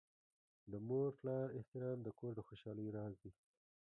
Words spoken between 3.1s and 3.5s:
دی.